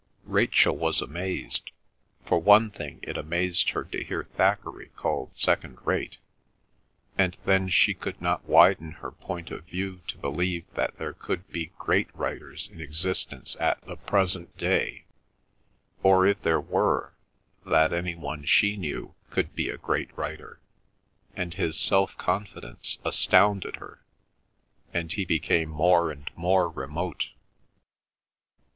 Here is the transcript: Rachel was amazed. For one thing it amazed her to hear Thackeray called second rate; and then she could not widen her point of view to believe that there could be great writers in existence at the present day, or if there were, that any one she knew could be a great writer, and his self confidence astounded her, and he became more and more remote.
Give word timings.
Rachel 0.25 0.75
was 0.75 0.99
amazed. 0.99 1.69
For 2.25 2.39
one 2.39 2.71
thing 2.71 3.01
it 3.03 3.17
amazed 3.19 3.69
her 3.69 3.83
to 3.83 4.03
hear 4.03 4.23
Thackeray 4.23 4.87
called 4.95 5.37
second 5.37 5.77
rate; 5.85 6.17
and 7.19 7.37
then 7.45 7.69
she 7.69 7.93
could 7.93 8.19
not 8.19 8.45
widen 8.45 8.93
her 8.93 9.11
point 9.11 9.51
of 9.51 9.65
view 9.65 10.01
to 10.07 10.17
believe 10.17 10.65
that 10.73 10.97
there 10.97 11.13
could 11.13 11.47
be 11.51 11.69
great 11.77 12.07
writers 12.15 12.67
in 12.73 12.81
existence 12.81 13.55
at 13.59 13.79
the 13.85 13.95
present 13.95 14.57
day, 14.57 15.03
or 16.01 16.25
if 16.25 16.41
there 16.41 16.59
were, 16.59 17.13
that 17.63 17.93
any 17.93 18.15
one 18.15 18.43
she 18.43 18.77
knew 18.77 19.13
could 19.29 19.53
be 19.53 19.69
a 19.69 19.77
great 19.77 20.09
writer, 20.17 20.59
and 21.35 21.53
his 21.53 21.79
self 21.79 22.17
confidence 22.17 22.97
astounded 23.05 23.75
her, 23.75 24.03
and 24.91 25.11
he 25.11 25.25
became 25.25 25.69
more 25.69 26.09
and 26.11 26.31
more 26.35 26.71
remote. 26.71 27.27